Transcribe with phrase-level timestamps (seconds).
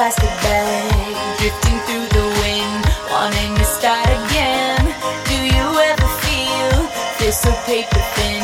[0.00, 4.80] plastic bag, drifting through the wind, wanting to start again.
[5.28, 6.88] Do you ever feel
[7.18, 8.40] this so paper thin,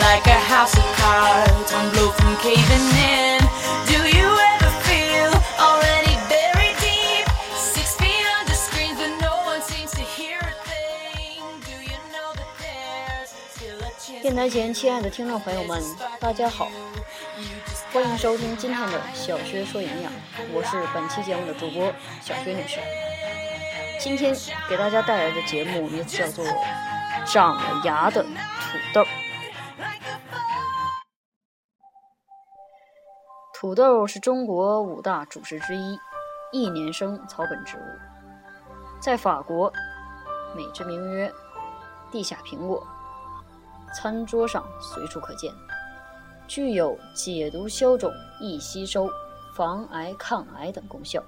[0.00, 3.36] like a house of cards, blow from caving in?
[3.84, 5.28] Do you ever feel
[5.60, 11.44] already buried deep, six feet under screens, no one seems to hear a thing?
[11.68, 14.22] Do you know that there's still a chance?
[14.22, 15.84] 电台前亲爱的听众朋友们，
[16.18, 16.70] 大家好。
[17.90, 20.12] 欢迎收听今天的小薛说营养，
[20.52, 22.78] 我是本期节目的主播小薛女士。
[23.98, 24.34] 今天
[24.68, 26.44] 给大家带来的节目名字叫做
[27.24, 28.28] 《长了芽的土
[28.92, 29.00] 豆》。
[33.54, 35.98] 土豆是中国五大主食之一，
[36.52, 37.80] 一年生草本植物，
[39.00, 39.72] 在法国
[40.54, 41.32] 美之名曰
[42.12, 42.86] “地下苹果”。
[43.96, 45.50] 餐桌上随处可见，
[46.48, 48.10] 具有解毒消肿、
[48.40, 49.08] 易吸收、
[49.54, 51.22] 防癌抗癌等功效，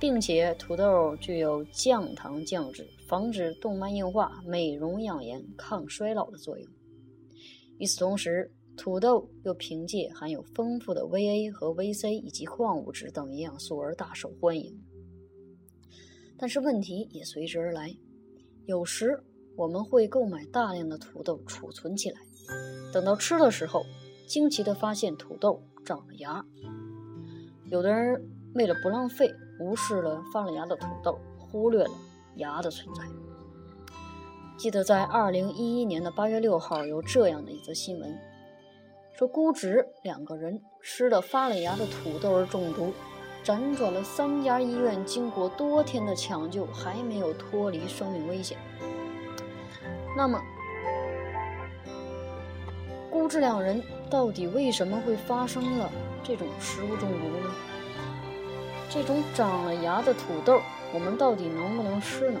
[0.00, 6.68] 并且土豆具有降糖降脂、防止动脉硬化、美容养颜、抗衰老的作用。
[7.78, 14.76] 与此同时，土豆又凭借含有丰富的 VA 和 VC 以及矿物质等营养素而大受欢迎。
[16.36, 17.96] 但是问题也随之而来，
[18.66, 19.22] 有时。
[19.56, 22.20] 我们会购买大量的土豆储存起来，
[22.92, 23.84] 等到吃的时候，
[24.28, 26.44] 惊奇地发现土豆长了芽。
[27.64, 28.22] 有的人
[28.54, 31.90] 为了不浪费，无视了发了芽的土豆，忽略了
[32.36, 33.02] 芽的存在。
[34.58, 38.18] 记得在二零一一年的八月六号，有这样的一则新闻，
[39.16, 42.92] 说姑侄两个人吃了发了芽的土豆而中毒，
[43.42, 48.58] 辗转了三家医院，经过多天的抢救，还没有脱离生命危险。
[50.16, 50.38] 那么，
[53.10, 55.90] 姑侄两人到底为什么会发生了
[56.24, 57.50] 这种食物中毒呢？
[58.88, 60.60] 这种长了芽的土豆，
[60.94, 62.40] 我们到底能不能吃呢？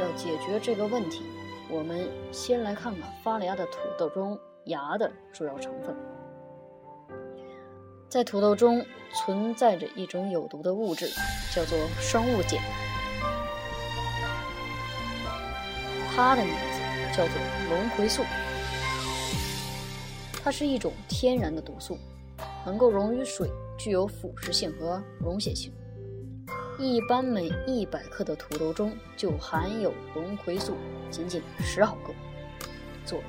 [0.00, 1.22] 要解决这个问题，
[1.68, 5.94] 我们先来看看发了芽的土豆中芽的主要成分。
[8.08, 11.06] 在土豆中存在着一种有毒的物质，
[11.54, 12.60] 叫做生物碱，
[16.14, 16.78] 它的名字。
[17.16, 17.32] 叫做
[17.70, 18.22] 龙葵素，
[20.48, 21.98] 它是一种天然的毒素，
[22.64, 25.70] 能够溶于水，具有腐蚀性和溶解性。
[26.78, 30.72] 一般每一百克的土豆中就含有龙葵素
[31.10, 32.14] 仅仅十毫克
[33.04, 33.24] 左右。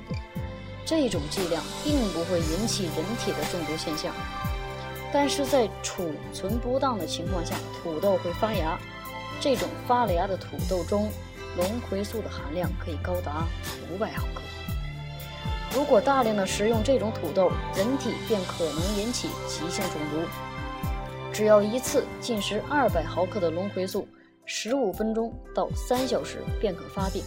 [0.86, 4.14] 这种剂量并不会引起人体的中毒现象，
[5.12, 8.80] 但是在储存不当的情况下，土豆会发芽。
[9.38, 11.10] 这种发了芽的土豆中。
[11.58, 13.44] 龙葵素的含量可以高达
[13.92, 14.40] 五百毫克。
[15.72, 20.26] 如果大量的食用这种土豆，人体便可能引起急性中毒。
[21.32, 24.06] 只要一次进食二百毫克的龙葵素，
[24.44, 27.22] 十五分钟到三小时便可发病。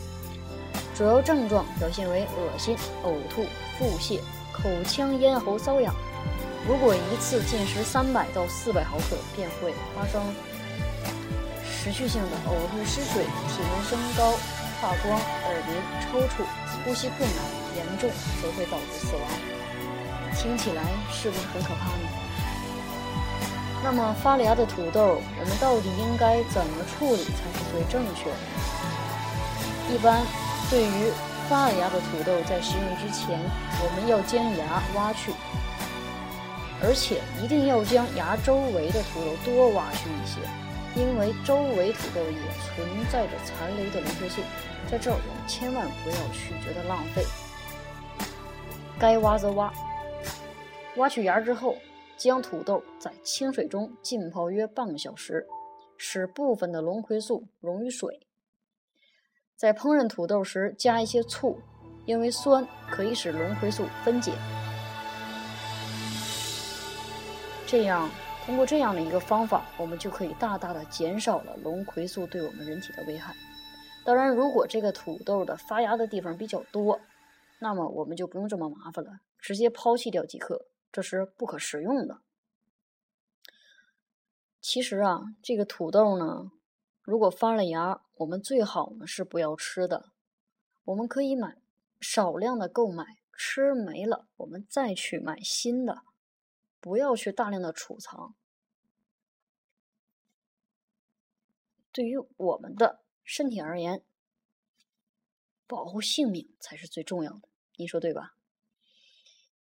[0.93, 3.45] 主要症状表现为恶心、呕吐、
[3.79, 4.19] 腹泻、
[4.51, 5.95] 口腔咽喉瘙痒。
[6.67, 10.21] 如果一次进食三百到四百毫克，便会发生。
[11.63, 14.33] 持续性的呕吐、失水、体温升高、
[14.83, 16.43] 发光、耳鸣、抽搐、
[16.83, 17.39] 呼吸困难，
[17.77, 18.09] 严重
[18.41, 19.23] 则会导致死亡。
[20.35, 22.09] 听起来是不是很可怕呢？
[23.81, 29.95] 那么发了芽的土豆，我们到底应该怎么处理才是最正确的？
[29.95, 30.21] 一般
[30.69, 31.13] 对于
[31.47, 33.39] 发了芽的土豆，在食用之前，
[33.79, 35.31] 我们要将芽挖去，
[36.83, 40.41] 而且一定要将芽周围的土豆多挖去一些。
[40.95, 44.41] 因为周围土豆也存在着残留的龙葵素，
[44.89, 47.25] 在这儿我们千万不要去觉得浪费，
[48.99, 49.73] 该挖则挖。
[50.97, 51.77] 挖取芽之后，
[52.15, 55.47] 将土豆在清水中浸泡约半个小时，
[55.97, 58.27] 使部分的龙葵素溶于水。
[59.55, 61.59] 在烹饪土豆时加一些醋，
[62.05, 64.33] 因为酸可以使龙葵素分解，
[67.65, 68.07] 这样。
[68.45, 73.33] 通过这样的一个方法，我们就可以大大的减少了龙葵素对我们人体的危害。
[74.03, 76.99] 当然，如果这个土豆的发芽的地方比较多，
[77.59, 82.19] 那么我们就不用这么麻烦了，直接抛弃掉即可，这是不可食用的。
[84.59, 86.51] 其实啊，这个土豆呢，
[87.01, 90.09] 如果发了芽，我们最好呢是不要吃的。
[90.83, 91.55] 我们可以买
[92.01, 93.05] 少量的购买，
[93.37, 96.01] 吃没了我们再去买新的。
[96.83, 98.35] 不要去大量的储藏，
[101.93, 104.03] 对于我们的身体而言，
[105.65, 107.47] 保护性命才是最重要的。
[107.77, 108.35] 您说对吧？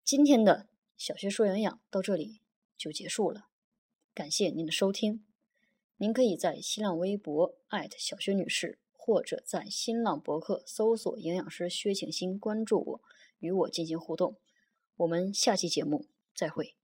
[0.03, 2.41] 今天的小学说营养到这里
[2.79, 3.51] 就结束了，
[4.15, 5.27] 感谢您的收听。
[5.99, 13.03] 您可以在新浪微博艾特小学女士，或者在新浪博客搜索营养师薛庆新，关注我。
[13.41, 14.39] 与我进行互动。
[14.97, 16.80] 我们下期节目再会。